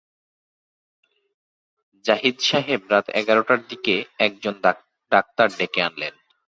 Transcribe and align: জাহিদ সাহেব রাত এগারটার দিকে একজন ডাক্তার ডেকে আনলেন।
জাহিদ 2.05 2.35
সাহেব 2.39 2.81
রাত 2.91 3.05
এগারটার 3.11 3.61
দিকে 3.67 3.95
একজন 4.19 4.55
ডাক্তার 5.11 5.47
ডেকে 5.57 5.79
আনলেন। 5.81 6.13